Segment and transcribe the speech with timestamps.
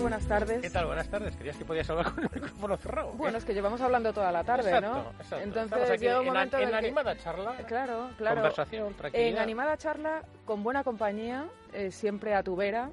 [0.00, 0.62] Buenas tardes.
[0.62, 0.86] ¿Qué tal?
[0.86, 1.36] Buenas tardes.
[1.36, 3.12] ¿Querías que podías hablar con el micrófono cerrado?
[3.12, 5.10] Bueno, es que llevamos hablando toda la tarde, ¿no?
[5.18, 5.38] Exacto.
[5.40, 7.56] Entonces llega un momento en, en animada charla.
[7.66, 8.36] Claro, claro.
[8.36, 9.30] Conversación, tranquilidad.
[9.30, 12.90] En animada charla, con buena compañía, eh, siempre a tu vera.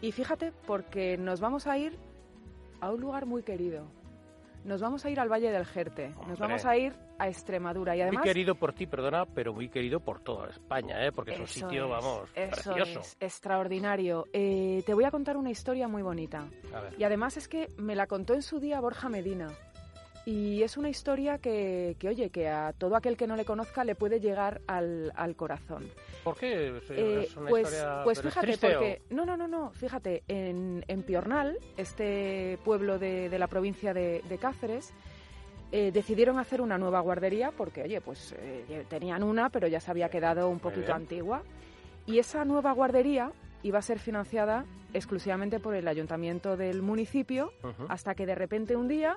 [0.00, 1.98] Y fíjate, porque nos vamos a ir
[2.80, 3.86] a un lugar muy querido.
[4.64, 6.14] Nos vamos a ir al Valle del Jerte.
[6.28, 7.96] Nos vamos a ir a Extremadura.
[7.96, 11.12] Y además, muy querido por ti, perdona, pero muy querido por toda España, ¿eh?
[11.12, 13.00] porque es un sitio, vamos, eso precioso.
[13.00, 14.26] Es extraordinario.
[14.32, 16.48] Eh, te voy a contar una historia muy bonita.
[16.96, 19.48] Y además es que me la contó en su día Borja Medina.
[20.24, 23.82] Y es una historia que, que, oye, que a todo aquel que no le conozca
[23.82, 25.88] le puede llegar al, al corazón.
[26.22, 26.76] ¿Por qué?
[26.76, 29.02] ¿Es eh, una pues, historia pues fíjate, porque...
[29.10, 34.22] No, no, no, no, fíjate, en, en Piornal, este pueblo de, de la provincia de,
[34.28, 34.94] de Cáceres,
[35.72, 39.90] eh, decidieron hacer una nueva guardería porque, oye, pues eh, tenían una, pero ya se
[39.90, 41.42] había quedado un poquito antigua.
[42.06, 43.32] Y esa nueva guardería
[43.64, 47.52] iba a ser financiada exclusivamente por el ayuntamiento del municipio,
[47.88, 49.16] hasta que de repente un día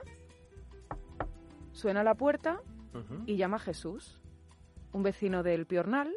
[1.75, 2.61] Suena la puerta
[3.25, 4.21] y llama Jesús,
[4.93, 6.09] un vecino del Piornal,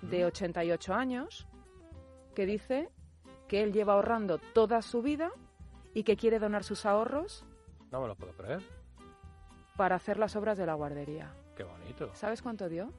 [0.00, 1.46] de 88 años,
[2.34, 2.88] que dice
[3.48, 5.30] que él lleva ahorrando toda su vida
[5.92, 7.44] y que quiere donar sus ahorros.
[7.90, 8.62] No me lo puedo creer.
[9.76, 11.34] Para hacer las obras de la guardería.
[11.54, 12.10] Qué bonito.
[12.14, 12.90] ¿Sabes cuánto dio?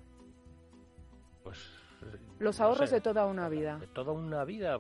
[1.44, 1.58] Pues.
[2.38, 3.80] Los ahorros de toda una vida.
[3.80, 4.78] De toda una vida,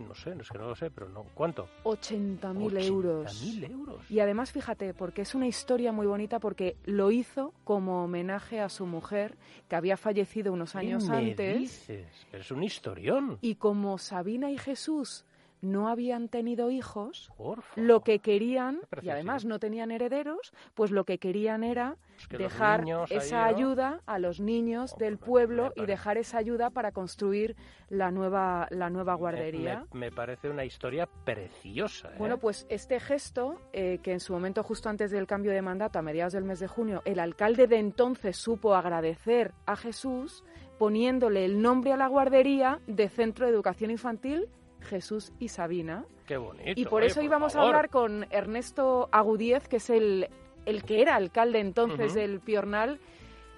[0.00, 1.24] no sé, es que no lo sé, pero no.
[1.34, 1.68] ¿Cuánto?
[1.84, 3.42] 80.000 euros.
[3.42, 4.10] 80.000 euros.
[4.10, 8.68] Y además, fíjate, porque es una historia muy bonita, porque lo hizo como homenaje a
[8.68, 9.36] su mujer,
[9.68, 11.58] que había fallecido unos años me antes.
[11.58, 12.26] Dices?
[12.32, 13.38] es un historión.
[13.40, 15.24] Y como Sabina y Jesús
[15.62, 17.80] no habían tenido hijos, Porfa.
[17.80, 21.96] lo que querían, y además no tenían herederos, pues lo que querían era
[22.30, 27.56] dejar esa ayuda a los niños del pueblo y dejar esa ayuda para construir
[27.88, 29.86] la nueva, la nueva guardería.
[29.92, 32.08] Me, parece una historia preciosa.
[32.08, 32.16] ¿eh?
[32.18, 35.98] Bueno, pues este gesto, eh, que en su momento, justo antes del cambio de mandato,
[35.98, 40.44] a mediados del mes de junio, el alcalde de entonces supo agradecer a Jesús
[40.78, 44.48] poniéndole el nombre a la guardería de Centro de Educación Infantil
[44.82, 46.04] Jesús y Sabina.
[46.26, 46.72] Qué bonito.
[46.76, 50.28] Y por eso íbamos a hablar con Ernesto Agudiez, que es el,
[50.66, 53.00] el que era alcalde entonces del Piornal.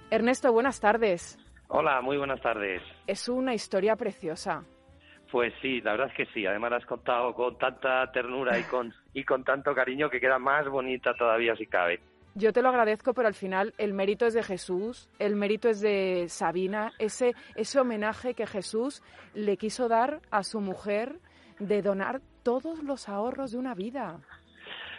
[0.09, 1.39] Ernesto, buenas tardes.
[1.67, 2.81] Hola, muy buenas tardes.
[3.07, 4.63] Es una historia preciosa.
[5.31, 6.45] Pues sí, la verdad es que sí.
[6.45, 10.37] Además la has contado con tanta ternura y con, y con tanto cariño que queda
[10.37, 11.99] más bonita todavía si cabe.
[12.35, 15.81] Yo te lo agradezco, pero al final el mérito es de Jesús, el mérito es
[15.81, 19.03] de Sabina, ese, ese homenaje que Jesús
[19.35, 21.19] le quiso dar a su mujer
[21.59, 24.19] de donar todos los ahorros de una vida.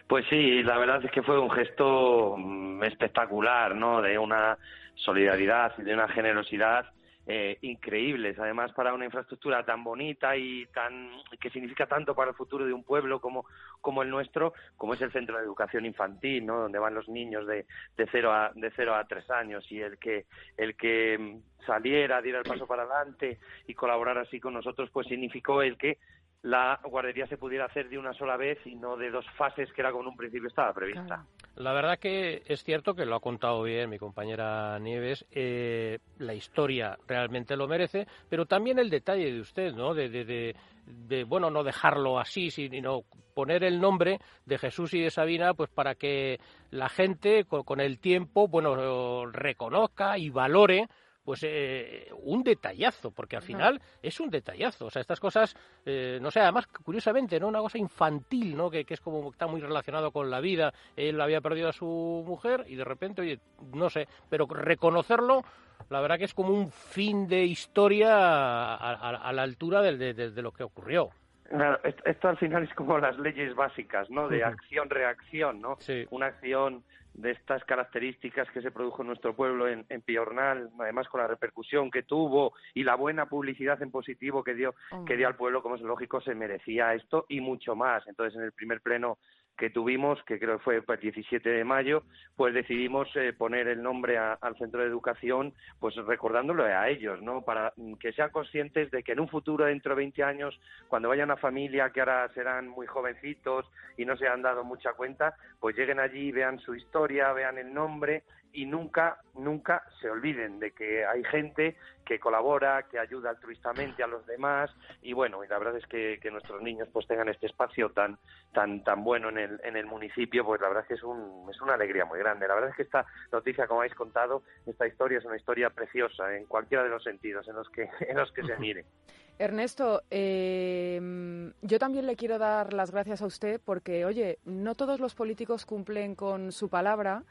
[0.07, 4.01] Pues sí, la verdad es que fue un gesto mm, espectacular, ¿no?
[4.01, 4.57] De una
[4.95, 6.87] solidaridad y de una generosidad
[7.27, 12.37] eh, increíbles, además para una infraestructura tan bonita y tan que significa tanto para el
[12.37, 13.47] futuro de un pueblo como,
[13.81, 16.61] como el nuestro, como es el centro de educación infantil, ¿no?
[16.61, 19.99] donde van los niños de, de cero a de cero a tres años y el
[19.99, 20.27] que
[20.57, 25.07] el que mm, saliera, diera el paso para adelante y colaborar así con nosotros, pues
[25.07, 25.99] significó el que
[26.43, 29.81] la guardería se pudiera hacer de una sola vez y no de dos fases que
[29.81, 31.25] era como en un principio estaba prevista.
[31.57, 36.35] La verdad que es cierto que lo ha contado bien mi compañera Nieves, eh, la
[36.35, 39.95] historia realmente lo merece, pero también el detalle de usted, ¿no?
[39.95, 40.57] De, de,
[40.87, 43.03] de, bueno, no dejarlo así, sino
[43.35, 47.81] poner el nombre de Jesús y de Sabina, pues para que la gente con, con
[47.81, 50.89] el tiempo, bueno, reconozca y valore
[51.25, 54.87] pues eh, un detallazo, porque al final es un detallazo.
[54.87, 55.57] O sea, estas cosas,
[55.87, 57.49] eh, no sé, además, curiosamente, ¿no?
[57.49, 58.71] Una cosa infantil, ¿no?
[58.71, 60.73] Que, que, es como, está muy relacionado con la vida.
[60.97, 63.41] Él había perdido a su mujer y de repente, oye,
[63.73, 65.43] no sé, pero reconocerlo,
[65.91, 70.53] la verdad que es como un fin de historia a, la altura de, de, lo
[70.53, 71.11] que ocurrió.
[71.49, 74.29] Claro, esto, al final es como las leyes básicas, ¿no?
[74.29, 75.77] De acción-reacción, ¿no?
[75.79, 76.07] Sí.
[76.11, 81.21] Una acción de estas características que se produjo en nuestro pueblo en, Piornal, además con
[81.21, 84.75] la repercusión que tuvo y la buena publicidad en positivo que dio,
[85.07, 88.07] que dio al pueblo, como es lógico, se merecía esto y mucho más.
[88.09, 89.19] Entonces, en el primer pleno
[89.57, 92.03] que tuvimos, que creo que fue el 17 de mayo,
[92.37, 97.43] pues decidimos eh, poner el nombre al centro de educación, pues recordándolo a ellos, ¿no?
[97.43, 100.59] Para que sean conscientes de que en un futuro, dentro de 20 años,
[100.89, 104.93] cuando vayan a familia, que ahora serán muy jovencitos y no se han dado mucha
[104.95, 108.25] cuenta, pues lleguen allí, vean su historia, vean el nombre
[108.55, 114.07] y nunca, nunca se olviden de que hay gente que colabora, que ayuda altruistamente a
[114.07, 114.71] los demás
[115.03, 118.19] y bueno, y la verdad es que, nuestros niños pues tengan este espacio tan
[118.53, 121.49] tan tan bueno en el, en el municipio, pues la verdad es que es, un,
[121.51, 122.49] es una alegría muy grande.
[122.49, 126.35] La verdad es que esta noticia, como habéis contado, esta historia es una historia preciosa
[126.37, 128.85] en cualquiera de los sentidos en los que, en los que se mire.
[129.39, 135.01] Ernesto, eh, yo también le quiero dar las gracias a usted porque, oye, no todos
[135.01, 137.25] los políticos cumplen con su palabra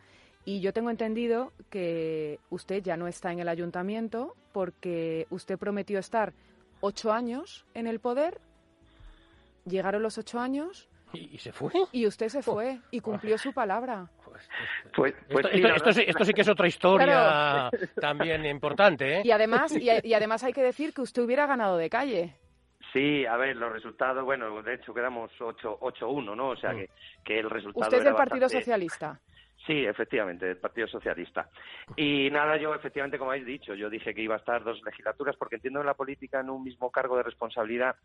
[0.45, 5.99] y yo tengo entendido que usted ya no está en el ayuntamiento porque usted prometió
[5.99, 6.33] estar
[6.81, 8.39] ocho años en el poder.
[9.65, 10.89] Llegaron los ocho años.
[11.13, 11.71] ¿Y, se fue?
[11.91, 14.09] Y usted se fue y cumplió su palabra.
[14.25, 14.49] Pues,
[14.95, 15.45] pues, pues
[16.05, 17.69] esto, sí, que es otra historia
[18.01, 19.19] también importante.
[19.19, 19.21] ¿eh?
[19.23, 22.35] Y, además, y, además hay que decir que usted hubiera ganado de calle.
[22.91, 26.49] Sí, a ver, los resultados, bueno, de hecho quedamos 8-1, ¿no?
[26.49, 26.89] O sea, que,
[27.23, 27.85] que el resultado.
[27.85, 29.19] ¿Usted es del Partido Socialista?
[29.65, 31.49] Sí, efectivamente, del Partido Socialista.
[31.95, 35.37] Y nada, yo efectivamente, como habéis dicho, yo dije que iba a estar dos legislaturas
[35.37, 37.95] porque entiendo que la política en un mismo cargo de responsabilidad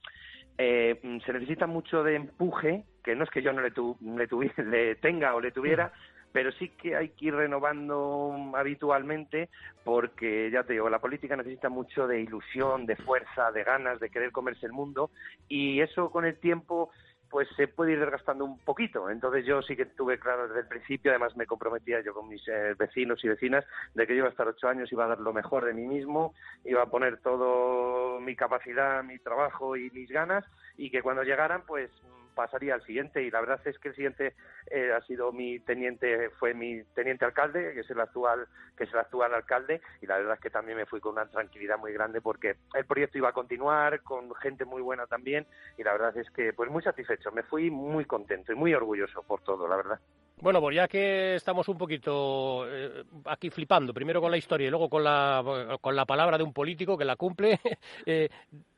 [0.56, 3.72] eh, se necesita mucho de empuje, que no es que yo no le,
[4.64, 5.93] le, tenga o le tuviera,
[6.31, 9.49] pero sí que hay que ir renovando habitualmente
[9.82, 14.10] porque, ya te digo, la política necesita mucho de ilusión, de fuerza, de ganas, de
[14.10, 15.10] querer comerse el mundo
[15.49, 16.90] y eso con el tiempo
[17.31, 19.11] pues se puede ir desgastando un poquito.
[19.11, 22.47] Entonces yo sí que tuve claro desde el principio, además me comprometía yo con mis
[22.49, 23.65] eh, vecinos y vecinas
[23.95, 25.87] de que yo iba a estar ocho años, iba a dar lo mejor de mí
[25.87, 26.35] mismo,
[26.65, 30.45] iba a poner todo mi capacidad, mi trabajo y mis ganas
[30.79, 31.91] y que cuando llegaran pues
[32.35, 33.21] pasaría al siguiente.
[33.25, 34.35] Y la verdad es que el siguiente
[34.71, 38.47] eh, ha sido mi teniente fue mi teniente alcalde que es el actual
[38.77, 39.83] que es el actual alcalde.
[40.01, 42.87] Y la verdad es que también me fui con una tranquilidad muy grande porque el
[42.87, 45.47] proyecto iba a continuar con gente muy buena también.
[45.77, 47.33] Y la verdad es que pues muy satisfecho.
[47.33, 50.01] Me fui muy contento y muy orgulloso por todo la verdad
[50.40, 54.70] bueno, pues ya que estamos un poquito eh, aquí flipando, primero con la historia y
[54.70, 55.43] luego con la,
[55.81, 57.61] con la palabra de un político que la cumple,
[58.06, 58.29] eh,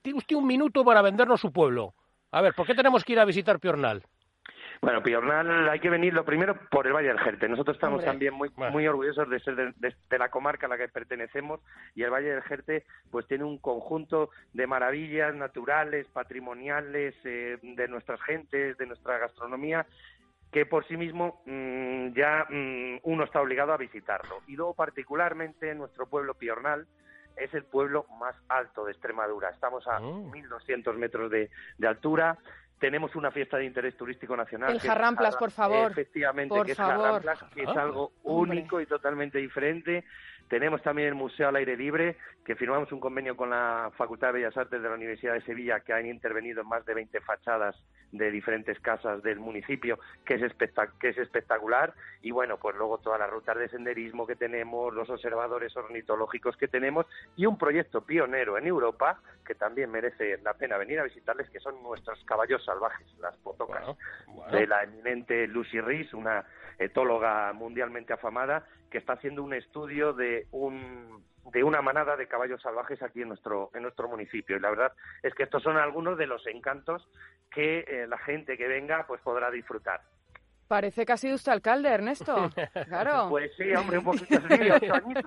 [0.03, 1.95] tiene usted un minuto para vendernos su pueblo.
[2.33, 4.03] A ver, ¿por qué tenemos que ir a visitar Piornal?
[4.83, 7.49] Bueno, Piornal hay que venir lo primero por el Valle del Jerte.
[7.51, 11.61] Nosotros estamos también muy, muy orgullosos de ser de, la comarca a la que pertenecemos
[11.95, 17.89] y el Valle del Jerte pues tiene un conjunto de maravillas naturales, patrimoniales, eh, de
[17.89, 19.87] nuestras gentes, de nuestra gastronomía
[20.51, 24.43] que por sí mismo mm, ya mm, uno está obligado a visitarlo.
[24.47, 26.87] Y luego particularmente nuestro pueblo Piornal,
[27.37, 29.51] es el pueblo más alto de Extremadura.
[29.51, 31.51] Estamos a 1.200 metros de,
[31.87, 32.37] altura.
[32.79, 34.73] Tenemos una fiesta de interés turístico nacional.
[34.73, 35.91] El Jarramplas, por favor.
[35.91, 37.83] Efectivamente, que es Jarramplas, que es ah.
[37.83, 40.05] algo único y totalmente diferente.
[40.51, 44.41] Tenemos también el Museo al Aire Libre, que firmamos un convenio con la Facultad de
[44.41, 47.77] Bellas Artes de la Universidad de Sevilla, que han intervenido en más de 20 fachadas
[48.11, 50.53] de diferentes casas del municipio, que es,
[50.99, 51.95] que es espectacular.
[52.21, 56.67] Y bueno, pues luego todas las rutas de senderismo que tenemos, los observadores ornitológicos que
[56.67, 57.07] tenemos
[57.37, 61.61] y un proyecto pionero en Europa, que también merece la pena venir a visitarles, que
[61.61, 63.85] son nuestros caballos salvajes, las potocas,
[64.51, 66.45] de la eminente Lucy Rees, una
[66.81, 72.63] etóloga mundialmente afamada, que está haciendo un estudio de un de una manada de caballos
[72.63, 74.57] salvajes aquí en nuestro en nuestro municipio.
[74.57, 74.93] Y la verdad
[75.23, 77.09] es que estos son algunos de los encantos
[77.51, 80.01] que eh, la gente que venga pues podrá disfrutar
[80.71, 82.49] Parece que ha sido usted alcalde, Ernesto.
[82.87, 83.29] Claro.
[83.29, 85.25] Pues sí, hombre, un poquito así, ocho añitos.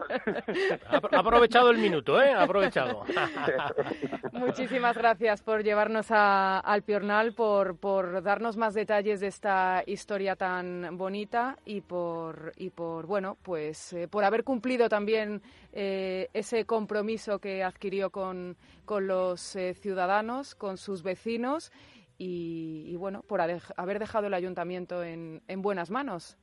[1.11, 2.31] Ha aprovechado el minuto, ¿eh?
[2.31, 3.03] Ha aprovechado.
[4.31, 10.37] Muchísimas gracias por llevarnos a, al Piornal, por, por darnos más detalles de esta historia
[10.37, 15.41] tan bonita y por, y por bueno, pues eh, por haber cumplido también
[15.73, 21.71] eh, ese compromiso que adquirió con, con los eh, ciudadanos, con sus vecinos
[22.25, 26.37] y, bueno, por haber dejado el ayuntamiento en, buenas manos.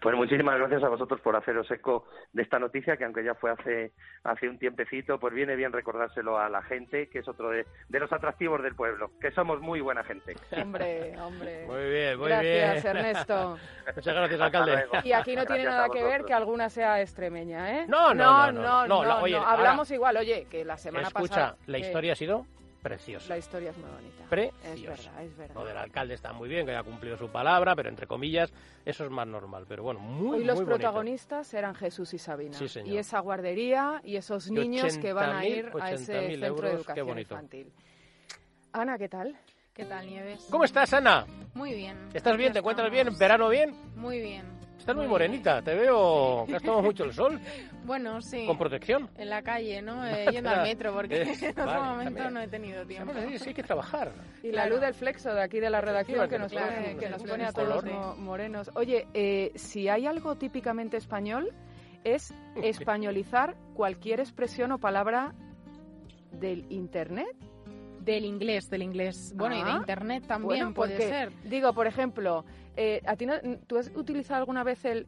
[0.00, 3.50] Pues muchísimas gracias a vosotros por haceros eco de esta noticia, que aunque ya fue
[3.50, 7.66] hace, hace un tiempecito, pues viene bien recordárselo a la gente, que es otro de,
[7.88, 10.36] los atractivos del pueblo, que somos muy buena gente.
[10.52, 11.66] Hombre, hombre.
[11.70, 13.58] Muy bien, muy gracias, Ernesto.
[13.96, 14.84] Muchas gracias, alcalde.
[15.04, 17.86] Y aquí no tiene nada que ver que alguna sea extremeña, ¿eh?
[17.88, 18.86] No, no, no.
[18.86, 19.02] no,
[19.42, 21.46] hablamos igual, oye, que la semana pasada...
[21.50, 22.46] Escucha, la historia ha sido
[22.80, 23.28] precioso.
[23.28, 24.24] La historia es muy bonita.
[24.28, 25.02] Precioso.
[25.02, 25.54] Es verdad, es verdad.
[25.54, 28.52] Lo del alcalde está muy bien, que haya cumplido su palabra, pero entre comillas,
[28.84, 29.66] eso es más normal.
[29.68, 32.54] Pero bueno, muy, Hoy los protagonistas eran Jesús y Sabina.
[32.54, 32.88] Sí, señor.
[32.88, 37.18] Y esa guardería y esos niños que van a ir a ese centro de educación
[37.18, 37.72] infantil.
[38.72, 39.36] Ana, ¿qué tal?
[39.72, 40.46] ¿Qué tal, Nieves?
[40.50, 41.26] ¿Cómo estás, Ana?
[41.54, 41.96] Muy bien.
[42.12, 42.52] ¿Estás bien?
[42.52, 43.08] ¿Te encuentras bien?
[43.18, 43.74] ¿Verano bien?
[43.96, 44.59] Muy bien.
[44.80, 47.38] Estás muy Muy morenita, te veo que has tomado mucho el sol.
[47.84, 48.46] Bueno, sí.
[48.46, 49.08] ¿Con protección?
[49.16, 50.06] En la calle, ¿no?
[50.06, 52.34] Eh, yendo al metro, porque Es- en otro vale, momento también.
[52.34, 53.12] no he tenido tiempo.
[53.28, 54.12] Sí, sí, hay que trabajar.
[54.42, 56.96] Y la luz del flexo de aquí de la redacción que nos Claro, pone, que
[56.96, 58.16] claro, nos claro, pone a todos Color.
[58.18, 58.70] morenos.
[58.74, 61.52] Oye, eh, si hay algo típicamente español
[62.04, 62.32] es
[62.62, 65.34] españolizar cualquier expresión o palabra
[66.32, 67.34] del internet.
[68.00, 69.32] Del inglés, del inglés.
[69.36, 71.32] Bueno, y de Ah, internet también Bueno, puede porque, ser.
[71.44, 72.44] Digo, por ejemplo,
[72.76, 73.34] eh, ¿a ti no-
[73.66, 75.06] ¿tú has utilizado alguna vez el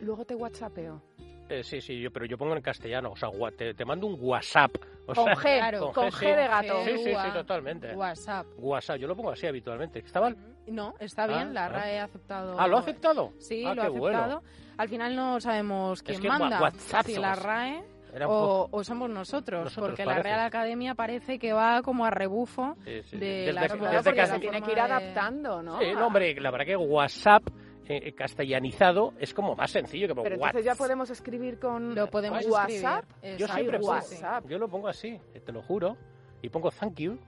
[0.00, 1.00] luego te whatsappeo?
[1.48, 4.16] Eh, sí, sí, yo, pero yo pongo en castellano, o sea, te, te mando un
[4.18, 4.74] WhatsApp.
[5.06, 6.26] O Con sea, G, claro, con G, G sí.
[6.26, 6.84] de gato.
[6.84, 7.94] Sí, sí, sí, totalmente.
[7.94, 8.46] WhatsApp.
[8.58, 9.98] WhatsApp, yo lo pongo así habitualmente.
[9.98, 10.36] ¿Está mal?
[10.68, 11.68] No, está bien, Ah, la ah.
[11.68, 12.58] RAE ha aceptado.
[12.58, 13.32] Ah, ¿lo ha aceptado?
[13.38, 14.18] Sí, Ah, lo ha qué bueno.
[14.18, 14.42] aceptado.
[14.78, 16.60] Al final no sabemos quién que wa- manda.
[16.62, 17.34] WhatsApp si la.
[17.34, 17.82] RAE
[18.26, 20.28] o, o somos nosotros, Nosotros, porque parece.
[20.28, 24.02] la Real Academia parece que va como a rebufo Sí, sí, de desde Bueno, desde
[24.10, 25.78] porque que- se tiene que ir adaptando, ¿no?
[25.78, 27.42] Sí, no, hombre, la verdad que WhatsApp
[27.88, 30.46] eh, castellanizado es como más sencillo que Pero WhatsApp.
[30.46, 33.04] entonces ya podemos escribir con Lo podemos WhatsApp.
[33.22, 33.38] escribir.
[33.38, 33.78] Yo siempre.
[33.78, 34.46] WhatsApp.
[34.48, 35.96] yo lo pongo así, eh, te lo juro,
[36.42, 37.18] y pongo thank you,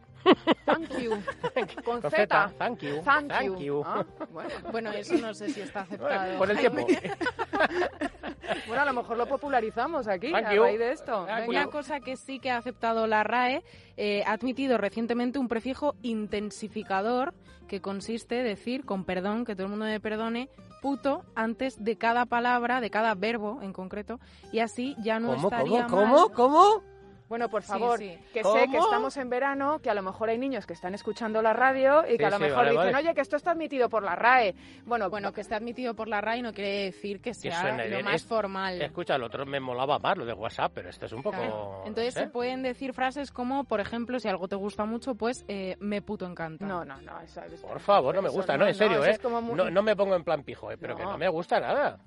[0.64, 1.11] Thank you.
[1.85, 2.17] Con con Z.
[2.17, 3.83] Z, thank you, Thank, you.
[3.85, 4.49] Ah, bueno.
[4.73, 6.38] Bueno, eso no sé si está aceptado.
[6.38, 6.87] Con el tiempo.
[8.66, 10.62] Bueno, a lo mejor lo popularizamos aquí Thank a you.
[10.62, 11.26] raíz de esto.
[11.26, 11.49] Thank.
[11.49, 13.62] Una cosa que sí que ha aceptado la RAE
[13.97, 17.35] eh, ha admitido recientemente un prefijo intensificador
[17.68, 20.49] que consiste en decir, con perdón, que todo el mundo me perdone,
[20.83, 24.21] puto antes de cada palabra, de cada verbo en concreto,
[24.52, 26.12] y así ya no ¿Cómo, estaría cómo, mal.
[26.12, 26.93] cómo, cómo?
[27.28, 28.19] Bueno, por favor, sí.
[28.35, 28.54] que ¿Cómo?
[28.54, 31.54] sé que estamos en verano, que a lo mejor hay niños que están escuchando la
[31.54, 32.99] radio y que Sí, a lo sí, mejor vale, dicen, vale.
[33.07, 34.54] oye, que esto está admitido por la RAE.
[34.85, 38.04] Bueno, Bueno, que esté admitido por la RAE no quiere decir que sea lo bien.
[38.04, 38.81] más Es- formal.
[38.83, 41.38] Escucha, el otro me molaba más, lo de WhatsApp, pero este es un poco...
[41.38, 41.83] Claro.
[41.87, 45.76] Entonces se pueden decir frases como, por ejemplo, si algo te gusta mucho, pues eh,
[45.81, 46.66] me puto encanta.
[46.66, 47.21] no, no, no.
[47.21, 49.11] Eso, eso- Por favor, no me eso gusta, no, en serio, ¿eh?
[49.12, 50.76] es como muy- No, no me pongo en plan pijo, ¿eh?
[50.78, 51.99] Pero que no me gusta nada.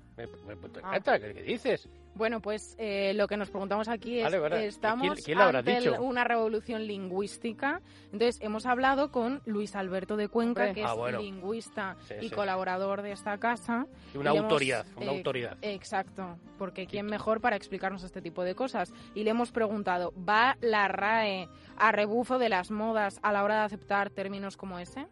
[0.82, 0.98] Ah.
[1.18, 1.88] ¿qué, qué dices?
[2.14, 4.66] Bueno, pues eh, lo que nos preguntamos aquí es, Vale, vale.
[4.66, 6.02] estamos ¿Quién- quién lo habrá ante dicho?
[6.02, 7.80] una revolución lingüística.
[8.12, 11.20] Entonces, hemos hablado con Luis Alberto de Cuenca, que Ah, es bueno.
[11.20, 12.34] lingüista Sí, y sí.
[12.34, 13.86] colaborador de esta casa.
[14.14, 15.58] Una Y hemos, autoridad, una eh, autoridad.
[15.62, 18.92] Exacto, porque quién mejor para explicarnos este tipo de cosas.
[19.14, 23.58] Y le hemos preguntado, ¿va la RAE a rebufo de las modas a la hora
[23.60, 25.06] de aceptar términos como ese?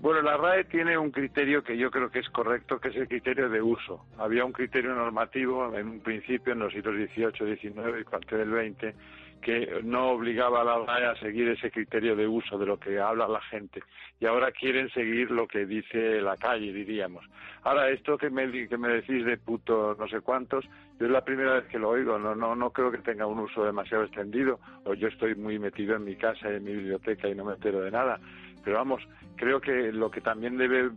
[0.00, 3.06] Bueno, la RAE tiene un criterio que yo creo que es correcto, que es el
[3.06, 4.06] criterio de uso.
[4.16, 8.48] Había un criterio normativo en un principio, en los siglos XVIII, XIX y parte del
[8.48, 8.94] XX,
[9.42, 12.98] que no obligaba a la RAE a seguir ese criterio de uso de lo que
[12.98, 13.82] habla la gente.
[14.18, 17.26] Y ahora quieren seguir lo que dice la calle, diríamos.
[17.62, 20.64] Ahora, esto que me, que me decís de puto no sé cuántos,
[20.98, 23.38] yo es la primera vez que lo oigo, no, no, no creo que tenga un
[23.38, 27.28] uso demasiado extendido, o yo estoy muy metido en mi casa y en mi biblioteca
[27.28, 28.18] y no me entero de nada.
[28.64, 29.02] Pero vamos,
[29.36, 30.90] creo que lo que también debe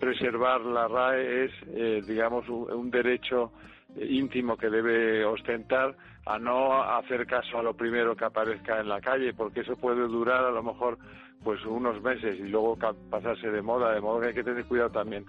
[0.00, 3.52] preservar la RAE es, eh, digamos, un, un derecho
[3.96, 9.00] íntimo que debe ostentar a no hacer caso a lo primero que aparezca en la
[9.00, 10.98] calle, porque eso puede durar a lo mejor
[11.42, 12.78] pues unos meses y luego
[13.10, 15.26] pasarse de moda, de modo que hay que tener cuidado también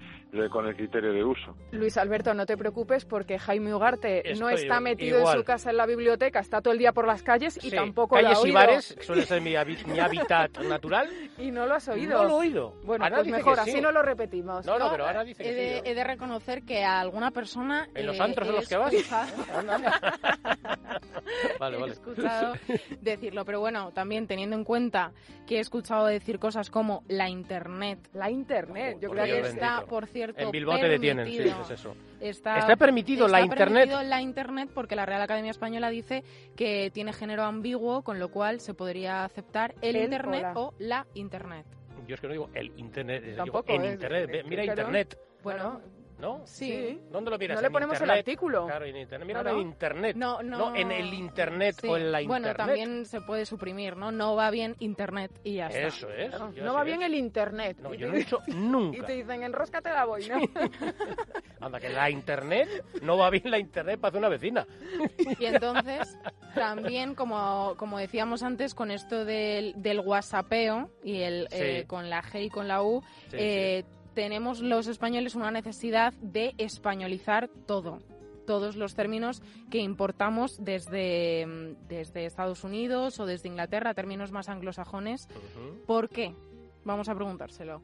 [0.52, 1.56] con el criterio de uso.
[1.72, 5.34] Luis Alberto, no te preocupes porque Jaime Ugarte no Estoy está metido igual.
[5.36, 7.76] en su casa en la biblioteca, está todo el día por las calles y Sí,
[7.76, 8.54] tampoco lo ha Calles y oído.
[8.54, 9.56] bares, que suele ser mi,
[9.92, 11.10] mi hábitat natural.
[11.40, 12.16] Y no lo has oído.
[12.18, 12.76] No lo he oído.
[12.84, 13.70] Bueno, Ana pues mejor, que sí.
[13.72, 14.66] así no lo repetimos.
[14.68, 15.82] No, no, pero Ana dice que He de, sí.
[15.86, 17.88] he de reconocer que a alguna persona...
[17.96, 18.94] ¿En los eh, antros en los que vas?
[20.86, 21.02] anda.
[21.60, 21.94] Vale, he vale.
[21.94, 22.54] escuchado
[23.02, 25.12] decirlo, pero bueno, también teniendo en cuenta
[25.48, 28.10] que he escuchado decir cosas como la internet.
[28.14, 29.88] La internet, yo creo que está, bendito.
[29.88, 31.96] por cierto, En Bilbao te detienen, sí, es eso.
[32.20, 33.84] Está, Está permitido la está internet.
[33.90, 36.24] permitido la internet porque la Real Academia Española dice
[36.56, 40.60] que tiene género ambiguo, con lo cual se podría aceptar el, El internet o la.
[40.60, 41.66] o la internet.
[42.08, 44.30] Yo es que no digo el internet, digo Tampoco, en es- internet.
[44.34, 45.82] es Mira internet, Bueno,
[46.24, 46.42] ¿no?
[46.46, 47.00] sí.
[47.12, 47.58] ¿Dónde lo miras?
[47.58, 48.66] No le ponemos el artículo.
[48.66, 49.28] Claro, en internet.
[49.28, 49.60] Mira Claro.
[49.60, 50.16] en internet.
[50.16, 51.88] No, no, en el internet Sí.
[51.88, 52.44] o en la internet.
[52.44, 54.12] Bueno, también se puede suprimir, ¿no?
[54.12, 55.88] No va bien internet y ya está.
[55.88, 56.30] Eso es.
[56.30, 56.86] Claro, no va es.
[56.86, 57.78] bien el internet.
[57.82, 59.06] No, Y yo no he dicho Y nunca.
[59.06, 60.40] te dicen, enróscate la boina.
[61.60, 62.68] Anda, que la internet
[63.02, 64.66] no va bien la internet para hacer una vecina.
[65.40, 66.18] Y entonces,
[66.56, 71.58] también, como, como decíamos antes, con esto del, del whatsappeo y el, Sí.
[71.60, 76.14] eh, con la G y con la U, Sí, eh, tenemos los españoles una necesidad
[76.22, 78.00] de españolizar todo.
[78.46, 79.42] Todos los términos
[79.72, 85.28] que importamos desde, mm, desde Estados Unidos o desde Inglaterra, términos más anglosajones.
[85.86, 86.34] ¿Por qué?
[86.84, 87.82] Vamos a preguntárselo.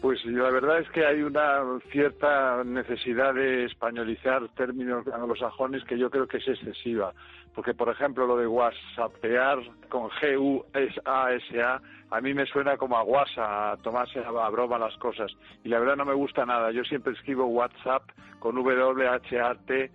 [0.00, 6.08] Pues la verdad es que hay una cierta necesidad de españolizar términos anglosajones que yo
[6.08, 7.12] creo que es excesiva.
[7.52, 13.72] Porque, por ejemplo, lo de whatsappear con G-U-S-A-S-A, a mí me suena como a guasa,
[13.72, 15.32] a tomarse a broma las cosas.
[15.64, 16.70] Y la verdad no me gusta nada.
[16.70, 18.04] Yo siempre escribo WhatsApp
[18.38, 19.88] con W-H-A-T-S-A-P-P.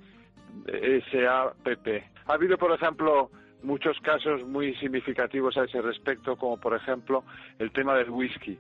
[2.26, 3.32] Ha habido, por ejemplo,
[3.64, 7.24] muchos casos muy significativos a ese respecto, como por ejemplo
[7.60, 8.60] el tema del whisky.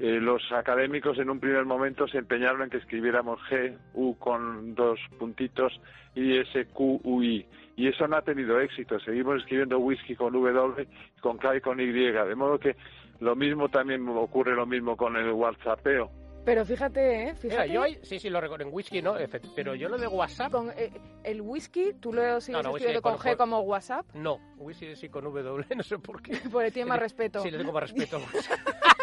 [0.00, 4.74] Eh, los académicos en un primer momento se empeñaron en que escribiéramos G, U con
[4.74, 5.72] dos puntitos
[6.14, 7.46] y S, Q, U, I.
[7.76, 8.98] Y eso no ha tenido éxito.
[9.00, 10.86] Seguimos escribiendo whisky con W,
[11.20, 11.92] con K y con Y.
[11.92, 12.76] De modo que
[13.20, 16.10] lo mismo también ocurre lo mismo con el WhatsAppeo.
[16.44, 17.34] Pero fíjate, ¿eh?
[17.36, 17.62] Fíjate.
[17.62, 19.14] Mira, yo hay, sí, sí, lo recuerdo en whisky, ¿no?
[19.56, 20.92] Pero yo lo de WhatsApp, Con, eh,
[21.24, 24.04] el whisky, ¿tú lo sigues no, escribiendo con con- G como WhatsApp?
[24.14, 24.38] no.
[24.58, 26.38] Whisky sí con W, no sé por qué.
[26.52, 27.40] Porque tiene más respeto.
[27.40, 28.20] Sí, le tengo más respeto.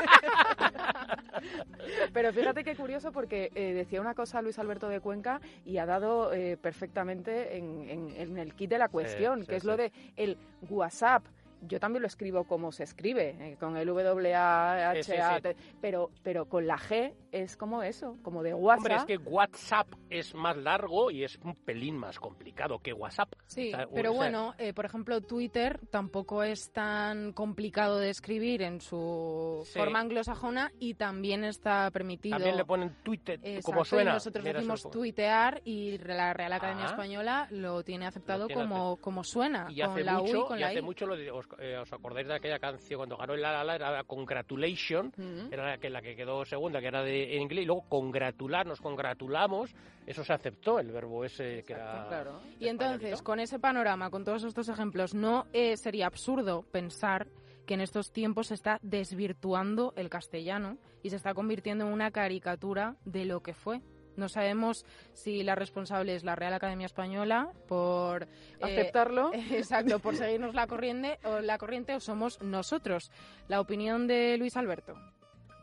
[2.14, 5.86] Pero fíjate qué curioso porque eh, decía una cosa Luis Alberto de Cuenca y ha
[5.86, 9.68] dado eh, perfectamente en, en- en el kit de la cuestión, sí, que es sí.
[9.68, 10.38] lo de el
[10.70, 11.24] WhatsApp.
[11.62, 16.10] Yo también lo escribo como se escribe, eh, con el W-A-H-A, Sí, sí, T, pero,
[16.24, 18.78] pero con la G es como eso, como de WhatsApp.
[18.80, 23.34] Hombre, es que WhatsApp es más largo y es un pelín más complicado que WhatsApp.
[23.46, 27.98] Sí, O sea, pero o sea, bueno, eh, por ejemplo, Twitter tampoco es tan complicado
[28.00, 29.78] de escribir en su Sí.
[29.80, 32.36] forma anglosajona y también está permitido.
[32.38, 34.14] También le ponen Twitter, Exacto, como y suena.
[34.14, 36.90] nosotros Mira, decimos tuitear y la Real Academia Ah.
[36.90, 40.34] Española lo tiene aceptado Lo tiene como, como suena, Y con hace la U y
[40.34, 40.82] mucho, con y la hace I.
[40.82, 43.64] mucho lo de- os, eh, os acordáis de aquella canción cuando ganó el La La
[43.64, 45.14] La, era la Congratulation,
[45.52, 48.66] era la que, la que quedó segunda, que era de, en inglés, y luego congratular,
[48.66, 49.74] nos congratulamos,
[50.06, 52.08] eso se aceptó, el verbo ese que era...
[52.08, 52.42] Claro.
[52.60, 57.28] Y entonces, con ese panorama, con todos estos ejemplos, ¿no eh, sería absurdo pensar
[57.66, 62.12] que en estos tiempos se está desvirtuando el castellano y se está convirtiendo en una
[62.12, 63.82] caricatura de lo que fue?
[64.18, 68.28] No sabemos si la responsable es la Real Academia Española por eh,
[68.62, 69.32] Aceptarlo.
[69.52, 73.12] exacto, por seguirnos la corriente o la corriente o somos nosotros.
[73.48, 74.96] La opinión de Luis Alberto.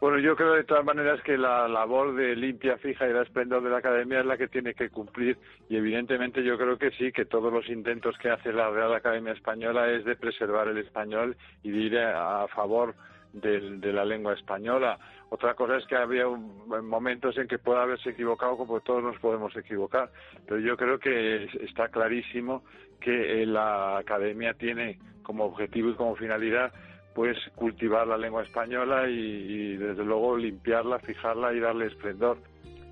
[0.01, 3.65] Bueno, yo creo de todas maneras que la labor de limpia, fija y de esplendor
[3.65, 5.37] de la Academia es la que tiene que cumplir
[5.69, 9.33] y evidentemente yo creo que sí, que todos los intentos que hace la Real Academia
[9.33, 12.95] Española es de preservar el español y de ir a, a favor
[13.33, 14.99] de la lengua española.
[15.31, 19.55] Otra cosa es que había momentos en que pueda haberse equivocado, como todos nos podemos
[19.57, 20.11] equivocar,
[20.47, 22.63] pero yo creo que es- está clarísimo
[23.01, 26.73] que eh, la Academia tiene como objetivo y como finalidad
[27.15, 32.39] pues cultivar la lengua española y, y, desde luego limpiarla, fijarla y darle esplendor.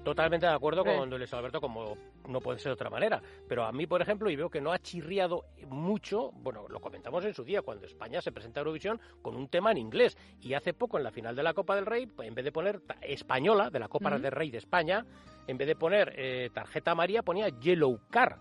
[0.07, 0.91] Totalmente de acuerdo Sí.
[0.91, 1.97] con Luis Alberto, como
[2.29, 3.21] no puede ser de otra manera.
[3.49, 7.25] Pero a mí, por ejemplo, y veo que no ha chirriado mucho, bueno, lo comentamos
[7.25, 10.17] en su día, cuando España se presenta a Eurovisión con un tema en inglés.
[10.41, 12.83] Y hace poco, en la final de la Copa del Rey, en vez de poner
[13.03, 15.05] española, de la Copa del Rey de España,
[15.49, 18.39] en vez de poner eh, tarjeta amarilla, ponía Yellow Car.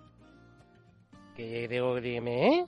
[1.35, 2.65] Que digo, dime, ¿eh?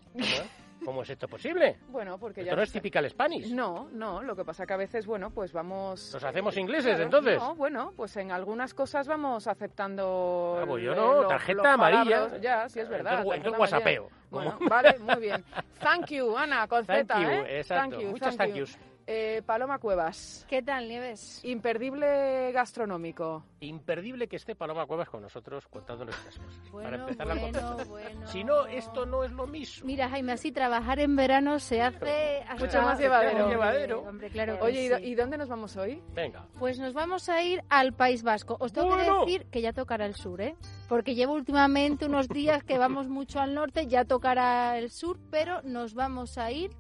[0.88, 1.76] ¿Cómo, es esto posible?
[1.90, 3.52] Bueno, porque Esto ya no es typical Spanish.
[3.52, 6.14] No, no, lo que pasa que a veces, bueno, pues vamos...
[6.14, 7.38] ¿Nos hacemos eh, ingleses, claro, entonces?
[7.38, 10.60] No, bueno, pues en algunas cosas vamos aceptando...
[10.62, 12.04] Ah, pues yo no, tarjeta amarilla.
[12.04, 12.42] palabras.
[12.42, 13.20] Ya, sí es verdad.
[13.20, 14.10] Entonces, entonces whatsappeo.
[14.30, 15.44] Bueno, vale, muy bien.
[15.82, 17.60] Thank you, Ana, con Z, ¿eh?
[17.60, 17.90] exacto.
[17.90, 18.97] Thank you, Muchas thank thank you.
[19.10, 21.40] Eh, Paloma Cuevas, ¿Qué tal, Nieves?
[21.46, 23.42] imperdible gastronómico.
[23.62, 26.60] Imperdible que esté Paloma Cuevas con nosotros contándonos estas cosas.
[26.60, 27.88] para Bueno, empezar la bueno, conversación.
[27.90, 28.28] bueno.
[28.28, 29.86] Si no, esto no es lo mismo.
[29.88, 32.66] Mira, Jaime, así trabajar en verano se hace hasta...
[32.66, 33.38] Mucho más llevadero.
[33.44, 34.02] Hombre, Llevadero.
[34.02, 35.04] Hombre, claro Oye, ¿y, do- sí.
[35.06, 36.04] y dónde nos vamos hoy?
[36.14, 36.46] Venga.
[36.60, 38.58] Pues nos vamos a ir al País Vasco.
[38.60, 39.22] Os tengo Bueno.
[39.26, 40.58] que decir que ya tocará el sur, ¿eh?
[40.90, 45.62] Porque llevo últimamente unos días que vamos mucho al norte, ya tocará el sur, pero
[45.64, 46.72] nos vamos a ir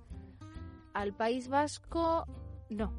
[1.01, 2.25] al País Vasco...
[2.69, 2.91] No.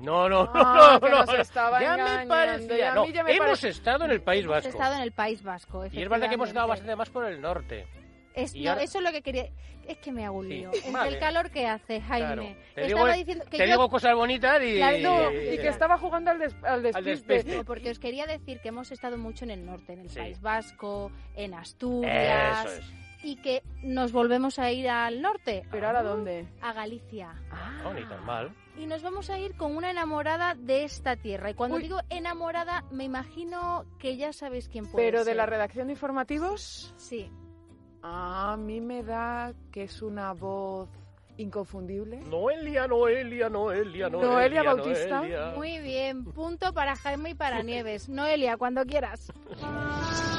[0.00, 1.24] No, no, Ah, no, que no.
[1.24, 2.94] nos estaba ya me parecía.
[2.94, 4.68] No, mí ya me hemos estado en el País Hemos Vasco.
[4.68, 7.40] estado en el País Vasco, Y es verdad que hemos estado bastante más por el
[7.40, 7.86] norte.
[8.34, 9.46] Es- no, ahora- Eso es lo que quería.
[9.88, 10.70] Es que me hago un Sí, lío.
[10.74, 11.08] Entre vale.
[11.14, 12.26] el calor que hace, Jaime.
[12.26, 12.42] Claro.
[12.74, 13.72] Te Estaba digo- diciendo que Te yo.
[13.72, 14.74] digo cosas bonitas y...
[14.76, 17.10] Claro, no, Y que estaba jugando al, des- al despiste.
[17.32, 17.56] despiste.
[17.56, 20.18] No, porque os quería decir que hemos estado mucho en el norte, en el Sí.
[20.18, 22.66] País Vasco, en Asturias.
[22.66, 23.05] Eso es.
[23.26, 25.66] Y que nos volvemos a ir al norte.
[25.72, 26.46] ¿Pero ahora dónde?
[26.60, 27.34] A Galicia.
[27.82, 28.54] No, ni tan mal.
[28.78, 31.50] Y nos vamos a ir con una enamorada de esta tierra.
[31.50, 31.82] Y cuando Uy.
[31.82, 36.94] digo enamorada, me imagino que ya sabéis quién puede ¿Pero de la redacción de informativos?
[36.96, 37.28] Sí.
[38.00, 40.88] A mí me da que es una voz
[41.36, 42.20] inconfundible.
[42.20, 44.08] Noelia, Noelia, Noelia, Noelia.
[44.08, 45.18] Noelia Bautista.
[45.18, 45.52] Noelia.
[45.56, 46.24] Muy bien.
[46.26, 48.08] Punto para Jaime y para Nieves.
[48.08, 49.32] Noelia, cuando quieras.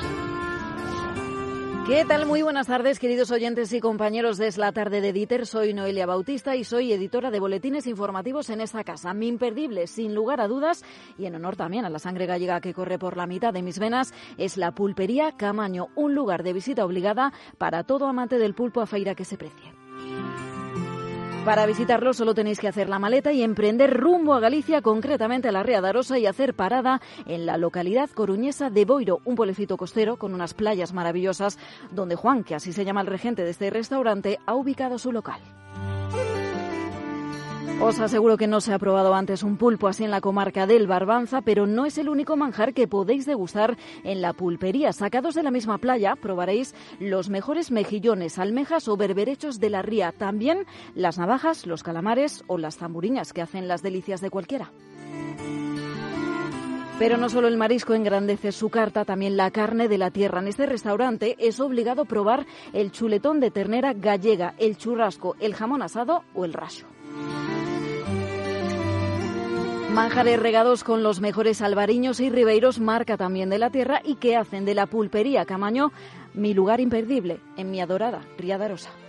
[1.88, 2.26] ¿Qué tal?
[2.26, 5.45] Muy buenas tardes, queridos oyentes y compañeros de Es la tarde de Dieter.
[5.45, 9.13] Soy Noelia Bautista y soy editora de boletines informativos en esta casa.
[9.13, 10.84] Mi imperdible, sin lugar a dudas,
[11.17, 13.80] y en honor también a la sangre gallega que corre por la mitad de mis
[13.80, 18.82] venas, es la Pulpería Camaño, un lugar de visita obligada para todo amante del pulpo
[18.82, 19.71] a feira que se precie.
[21.48, 25.54] Para visitarlo solo tenéis que hacer la maleta y emprender rumbo a Galicia, concretamente a
[25.54, 29.78] la Ría de Arosa y hacer parada en la localidad coruñesa de Boiro, un pueblecito
[29.78, 31.58] costero con unas playas maravillosas
[31.92, 35.40] donde Juan, que así se llama el regente de este restaurante, ha ubicado su local.
[37.80, 40.88] Os aseguro que no se ha probado antes un pulpo así en la comarca del
[40.88, 44.92] Barbanza, pero no es el único manjar que podéis degustar en la pulpería.
[44.94, 50.12] Sacados de la misma playa, probaréis los mejores mejillones, almejas o berberechos de la ría.
[50.12, 54.72] También las navajas, los calamares o las zamburiñas que hacen las delicias de cualquiera.
[56.98, 60.40] Pero no solo el marisco engrandece su carta, también la carne de la tierra.
[60.40, 65.84] En este restaurante es obligado probar el chuletón de ternera gallega, el churrasco, el jamón
[65.84, 66.88] asado o el raso.
[69.93, 74.36] Manjares regados con los mejores albariños y ribeiros, marca también de la tierra y que
[74.36, 75.91] hacen de la pulpería Camaño
[76.34, 78.91] mi lugar imperdible en mi adorada Riadarosa.
[78.91, 79.07] O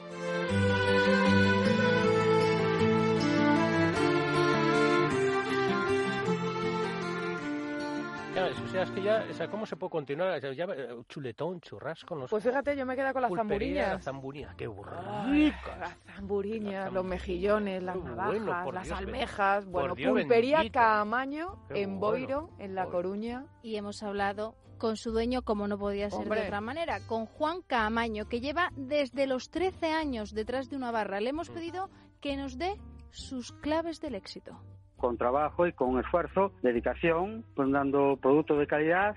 [8.78, 10.40] sea, es que ya, o sea, ¿cómo se puede continuar?
[10.54, 12.30] Ya, eh, chuletón, churrasco, no sé.
[12.30, 13.92] Pues fíjate, yo me quedo con las zamburiñas.
[13.94, 15.24] La zamburiña, qué burra.
[15.24, 19.66] Ay, las zamburiñas, los mejillones, las navajas, bueno, las Dios, almejas.
[19.66, 20.78] Bueno, Dios pulpería bendito.
[20.78, 22.18] Camaño Qué en bueno.
[22.18, 22.86] Boiro, en La.
[22.86, 23.46] Coruña.
[23.62, 26.40] Y hemos hablado con su dueño, como no podía ser Hombre.
[26.40, 30.90] de otra manera, con Juan Caamaño, que lleva desde los 13 años detrás de una
[30.90, 31.20] barra.
[31.20, 34.60] Le hemos pedido que nos dé sus claves del éxito.
[34.98, 39.16] Con trabajo y con esfuerzo, dedicación, pues dando productos de calidad,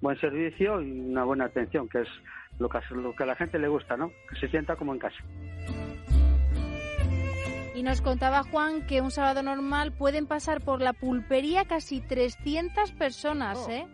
[0.00, 2.08] buen servicio y una buena atención, que es
[2.58, 4.10] lo que, lo que a la gente le gusta, ¿no?
[4.30, 5.16] Que se sienta como en casa.
[7.74, 12.92] Y nos contaba Juan que un sábado normal pueden pasar por la pulpería casi 300
[12.92, 13.70] personas, Oh.
[13.70, 13.86] ¿eh?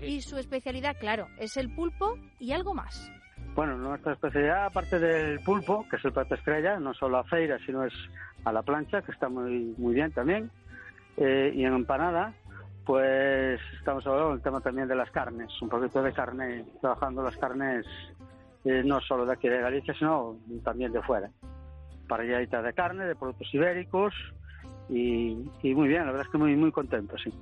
[0.00, 0.06] Sí.
[0.06, 3.10] Y su especialidad, claro, es el pulpo y algo más.
[3.54, 7.58] Bueno, nuestra especialidad, aparte del pulpo, que es el plato estrella, no solo a feira,
[7.64, 7.92] sino es
[8.44, 10.50] a la plancha, que está muy, muy bien también,
[11.16, 12.34] eh, y en empanada,
[12.84, 17.36] pues estamos hablando del tema también de las carnes, un poquito de carne, trabajando las
[17.36, 17.86] carnes
[18.64, 21.30] eh, no solo de aquí de Galicia, sino también de fuera.
[22.08, 24.14] Parrilladita de carne, de productos ibéricos,
[24.88, 27.32] y, y muy bien, la verdad es que muy, muy contento, sí.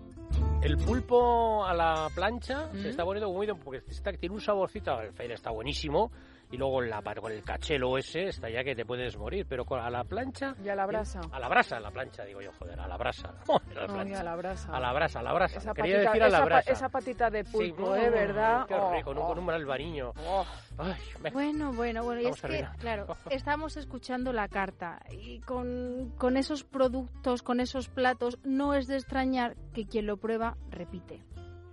[0.62, 2.83] El pulpo a la plancha Mm.
[2.83, 6.12] se está poniendo muy bien porque está, tiene un saborcito, el feira está buenísimo
[6.50, 9.80] y luego la, con el cachelo ese está ya que te puedes morir, pero con,
[9.80, 10.54] a la plancha...
[10.64, 11.20] Y a la brasa.
[11.30, 13.34] A la brasa, a la plancha, digo yo, joder, a la brasa.
[13.46, 14.20] Joder, a la Ay, plancha.
[14.20, 14.76] a la brasa.
[14.76, 15.58] A la brasa, a la brasa.
[15.58, 16.72] Esa Quería patita, decir a la esa, pa- brasa.
[16.72, 18.10] esa patita de Sí, pulpo, mm, ¿eh?
[18.10, 18.66] ¿Verdad?
[18.66, 19.20] Qué Oh, rico, ¿no?
[19.22, 19.26] oh.
[19.28, 20.12] con un albariño.
[20.26, 20.44] Oh.
[20.78, 25.40] Ay, me- Bueno, bueno, bueno, y Vamos es que, claro, estamos escuchando la carta y
[25.40, 30.56] con, con esos productos, con esos platos, no es de extrañar que quien lo prueba
[30.70, 31.22] repite.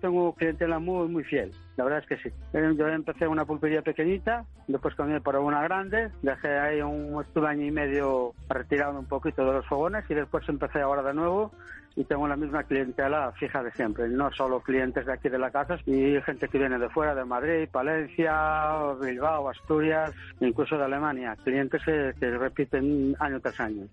[0.01, 2.35] Tengo clientela muy muy fiel, la verdad es que sí.
[2.53, 7.65] Yo empecé una pulpería pequeñita, después cambié para una grande, dejé ahí un estuve año
[7.65, 11.51] y medio retirado un poquito de los fogones y después empecé ahora de nuevo
[11.95, 15.49] y tengo la misma clientela fija de siempre, no solo clientes de aquí de la
[15.49, 21.35] casa y gente que viene de fuera, de Madrid, Palencia, Bilbao, Asturias, incluso de Alemania,
[21.43, 23.87] clientes que, que repiten año tras año.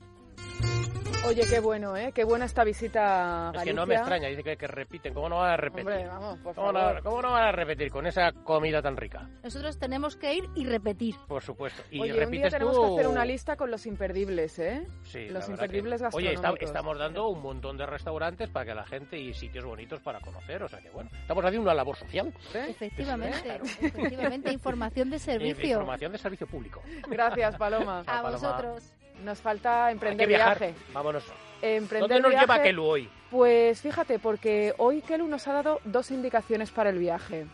[1.26, 2.12] Oye, qué bueno, ¿eh?
[2.14, 3.64] Qué buena esta visita a Es Galicia.
[3.72, 5.14] que no me extraña, dice que, que repiten.
[5.14, 5.88] ¿Cómo no van a repetir?
[5.88, 6.94] Hombre, vamos, por ¿Cómo, favor.
[6.96, 9.28] no, ¿Cómo no van a repetir con esa comida tan rica?
[9.42, 11.14] Nosotros tenemos que ir y repetir.
[11.26, 11.82] Por supuesto.
[11.90, 12.82] Y Oye, un día repites tenemos tú...
[12.82, 14.86] que hacer una lista con los imperdibles, ¿eh?
[15.02, 18.84] Sí, los imperdibles que- Oye, está- estamos dando un montón de restaurantes para que la
[18.84, 20.62] gente y sitios bonitos para conocer.
[20.62, 22.32] O sea que bueno, estamos haciendo una labor social.
[22.54, 22.66] ¿Eh?
[22.68, 23.64] Efectivamente, Claro.
[23.64, 25.68] efectivamente, información de servicio.
[25.68, 26.82] Información de servicio público.
[27.08, 28.00] Gracias, Paloma.
[28.00, 28.30] A Paloma.
[28.30, 28.92] vosotros.
[29.22, 30.74] Nos falta Hay que emprender viaje.
[30.92, 31.24] Vámonos.
[31.62, 33.08] Emprender ¿Dónde nos viaje, lleva Kelu hoy?
[33.30, 37.46] Pues fíjate, porque hoy Kelu nos ha dado dos indicaciones para el viaje.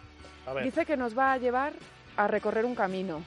[0.47, 0.65] A ver.
[0.65, 1.73] Dice que nos va a llevar
[2.17, 3.23] a recorrer un camino.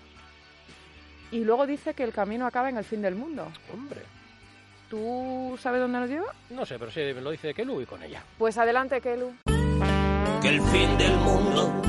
[1.31, 3.47] Y luego dice que el camino acaba en el fin del mundo.
[3.73, 4.01] Hombre,
[4.89, 6.31] ¿Tú sabes dónde nos lleva?
[6.51, 8.21] no sé, pero sí, me lo dice Kelu y con ella.
[8.37, 9.33] Pues adelante, Kelu.
[10.39, 11.81] que el fin del mundo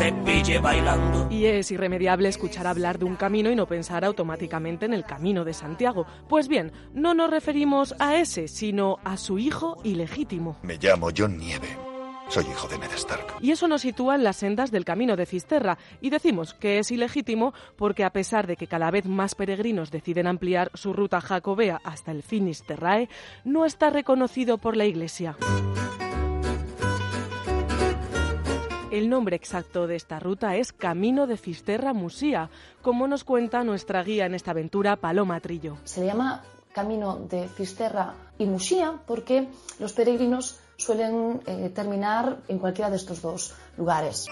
[0.00, 1.28] te pille bailando.
[1.30, 5.44] Y es irremediable escuchar hablar de un camino y no pensar automáticamente en el camino
[5.44, 6.06] de Santiago.
[6.26, 10.56] Pues bien, no nos referimos a ese, sino a su hijo ilegítimo.
[10.62, 11.68] Me llamo John Nieve.
[12.30, 13.26] Soy hijo de Ned Stark.
[13.42, 15.76] Y eso nos sitúa en las sendas del camino de Cisterra.
[16.00, 20.26] Y decimos que es ilegítimo porque a pesar de que cada vez más peregrinos deciden
[20.26, 23.10] ampliar su ruta jacobea hasta el Finisterrae,
[23.44, 25.36] no está reconocido por la Iglesia.
[28.90, 32.50] El nombre exacto de esta ruta es Camino de Fisterra Musía,
[32.82, 35.76] como nos cuenta nuestra guía en esta aventura, Paloma Trillo.
[35.84, 39.46] Se le llama Camino de Fisterra y Musía porque
[39.78, 44.26] los peregrinos suelen eh, terminar en cualquiera de estos dos lugares.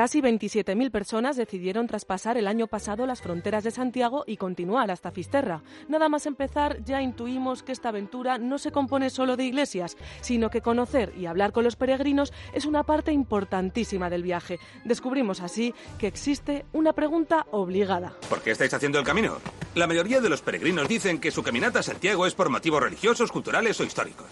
[0.00, 5.10] Casi 27.000 personas decidieron traspasar el año pasado las fronteras de Santiago y continuar hasta
[5.10, 5.62] Fisterra.
[5.88, 10.48] Nada más empezar, ya intuimos que esta aventura no se compone solo de iglesias, sino
[10.48, 14.58] que conocer y hablar con los peregrinos es una parte importantísima del viaje.
[14.86, 18.14] Descubrimos así que existe una pregunta obligada.
[18.30, 19.36] ¿Por qué estáis haciendo el camino?
[19.74, 23.30] La mayoría de los peregrinos dicen que su caminata a Santiago es por motivos religiosos,
[23.30, 24.28] culturales o históricos.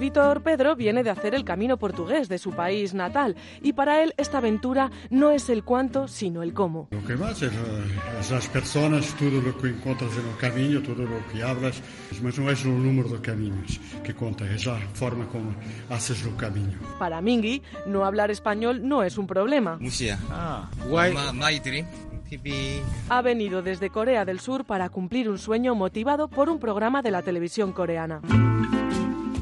[0.00, 4.14] Víctor Pedro viene de hacer el camino portugués de su país natal y para él
[4.16, 6.88] esta aventura no es el cuánto, sino el cómo.
[6.90, 7.52] Lo que más es,
[8.18, 11.82] es las personas, todo lo que encuentras en el camino, todo lo que hablas,
[12.22, 15.54] mas no es el número de caminos que cuenta, es la forma como
[15.90, 16.72] haces el camino.
[16.98, 19.78] Para Mingui, no hablar español no es un problema.
[20.30, 21.14] Ah, guay.
[23.08, 27.10] Ha venido desde Corea del Sur para cumplir un sueño motivado por un programa de
[27.10, 28.22] la televisión coreana.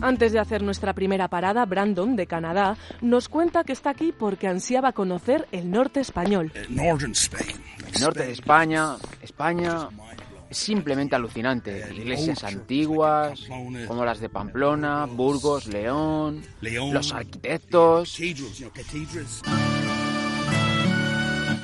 [0.01, 4.47] Antes de hacer nuestra primera parada, Brandon, de Canadá, nos cuenta que está aquí porque
[4.47, 6.53] ansiaba conocer el norte español.
[6.55, 6.75] El
[8.01, 9.89] norte de España, España
[10.49, 11.85] es simplemente alucinante.
[11.93, 13.41] Iglesias antiguas,
[13.87, 18.19] como las de Pamplona, Burgos, León, los arquitectos.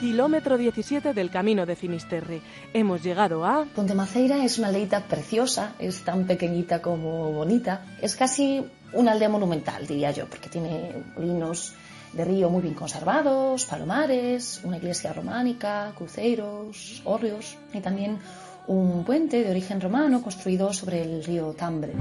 [0.05, 2.43] Kilómetro 17 del camino de Finisterre.
[2.75, 3.65] Hemos llegado a...
[3.65, 7.87] Pontemaceira es una aldeita preciosa, es tan pequeñita como bonita.
[8.03, 8.63] Es casi
[8.93, 11.73] una aldea monumental, diría yo, porque tiene molinos
[12.13, 18.19] de río muy bien conservados, palomares, una iglesia románica, cruceros, hórreos y también
[18.67, 21.95] un puente de origen romano construido sobre el río Tambre.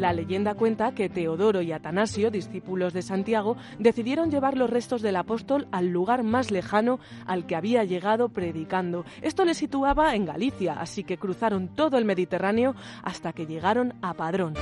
[0.00, 5.14] La leyenda cuenta que Teodoro y Atanasio, discípulos de Santiago, decidieron llevar los restos del
[5.14, 9.04] apóstol al lugar más lejano al que había llegado predicando.
[9.20, 14.14] Esto le situaba en Galicia, así que cruzaron todo el Mediterráneo hasta que llegaron a
[14.14, 14.54] Padrón.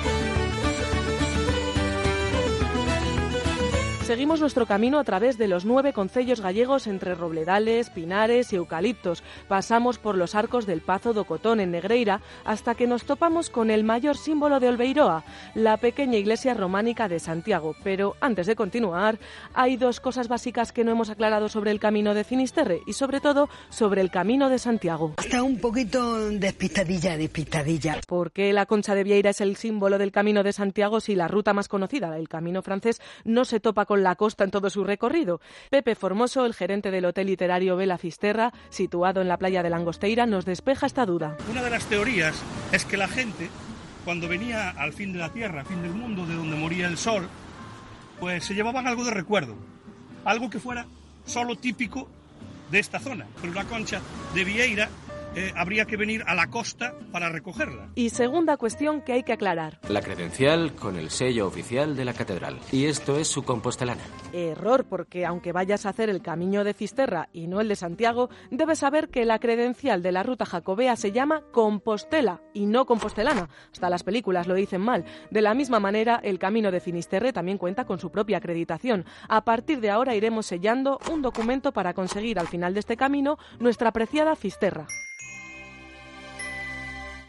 [4.08, 9.22] Seguimos nuestro camino a través de los nueve concellos gallegos entre robledales, pinares y eucaliptos.
[9.48, 13.68] Pasamos por los arcos del Pazo do Cotón en Negreira hasta que nos topamos con
[13.68, 17.76] el mayor símbolo de Olveiroa, la pequeña iglesia románica de Santiago.
[17.84, 19.18] Pero antes de continuar,
[19.52, 23.20] hay dos cosas básicas que no hemos aclarado sobre el camino de Finisterre y sobre
[23.20, 25.16] todo sobre el camino de Santiago.
[25.22, 28.00] Está un poquito despistadilla, despistadilla.
[28.06, 31.28] ¿Por qué la concha de Vieira es el símbolo del camino de Santiago si la
[31.28, 34.84] ruta más conocida, el camino francés, no se topa con la costa en todo su
[34.84, 35.40] recorrido.
[35.70, 40.26] Pepe Formoso, el gerente del hotel literario Vela Fisterra, situado en la playa de Langosteira,
[40.26, 41.36] nos despeja esta duda.
[41.50, 43.50] Una de las teorías es que la gente,
[44.04, 47.28] cuando venía al fin de la tierra, fin del mundo, de donde moría el sol,
[48.20, 49.54] pues se llevaban algo de recuerdo,
[50.24, 50.86] algo que fuera
[51.24, 52.08] solo típico
[52.70, 53.26] de esta zona.
[53.40, 54.00] Pero la concha
[54.34, 54.88] de Vieira
[55.38, 57.90] eh, habría que venir a la costa para recogerla.
[57.94, 59.78] Y segunda cuestión que hay que aclarar.
[59.88, 62.58] La credencial con el sello oficial de la catedral.
[62.72, 64.02] Y esto es su compostelana.
[64.32, 68.30] Error, porque aunque vayas a hacer el camino de Fisterra y no el de Santiago,
[68.50, 73.48] debes saber que la credencial de la ruta jacobea se llama Compostela y no compostelana.
[73.72, 75.04] Hasta las películas lo dicen mal.
[75.30, 79.04] De la misma manera, el camino de Finisterre también cuenta con su propia acreditación.
[79.28, 83.38] A partir de ahora iremos sellando un documento para conseguir al final de este camino
[83.60, 84.88] nuestra apreciada Fisterra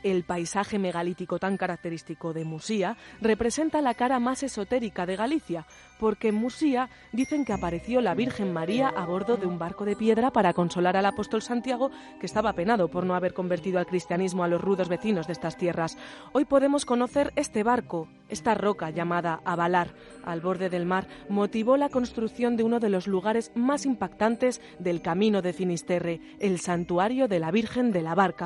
[0.03, 5.65] el paisaje megalítico tan característico de Musía representa la cara más esotérica de Galicia,
[5.99, 9.95] porque en Musía dicen que apareció la Virgen María a bordo de un barco de
[9.95, 14.43] piedra para consolar al apóstol Santiago, que estaba penado por no haber convertido al cristianismo
[14.43, 15.97] a los rudos vecinos de estas tierras.
[16.31, 21.89] Hoy podemos conocer este barco, esta roca llamada Avalar, al borde del mar, motivó la
[21.89, 27.39] construcción de uno de los lugares más impactantes del camino de Finisterre, el santuario de
[27.39, 28.45] la Virgen de la Barca.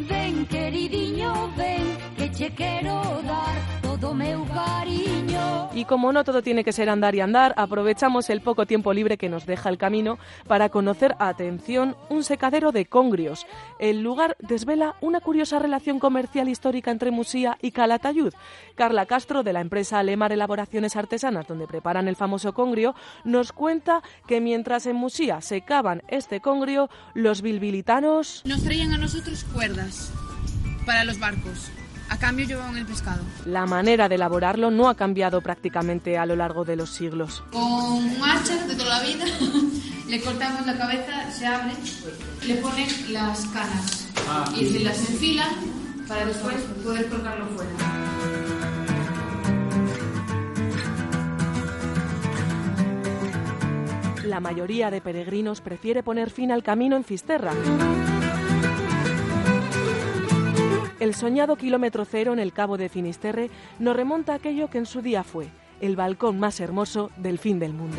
[0.00, 3.81] Ven, queridinho, ven, que che quero dar.
[4.02, 5.70] Todo meu cariño.
[5.72, 9.16] Y como no todo tiene que ser andar y andar, aprovechamos el poco tiempo libre
[9.16, 13.46] que nos deja el camino para conocer, atención, un secadero de congrios.
[13.78, 18.34] El lugar desvela una curiosa relación comercial histórica entre Musía y Calatayud.
[18.74, 24.02] Carla Castro, de la empresa Alemar Elaboraciones Artesanas, donde preparan el famoso congrio, nos cuenta
[24.26, 28.42] que mientras en Musía secaban este congrio, los bilbilitanos...
[28.44, 30.12] Nos traían a nosotros cuerdas
[30.84, 31.70] para los barcos.
[32.12, 33.22] A cambio llevaban el pescado.
[33.46, 37.42] La manera de elaborarlo no ha cambiado prácticamente a lo largo de los siglos.
[37.50, 39.24] Con un hacha de toda la vida
[40.08, 41.72] le cortamos la cabeza, se abre,
[42.46, 44.44] le ponen las canas ah.
[44.54, 45.48] y se las enfilan
[46.06, 47.70] para después poder colgarlo fuera.
[54.26, 57.54] La mayoría de peregrinos prefiere poner fin al camino en Fisterra.
[61.02, 64.86] El soñado kilómetro cero en el cabo de Finisterre nos remonta a aquello que en
[64.86, 65.48] su día fue
[65.80, 67.96] el balcón más hermoso del fin del mundo.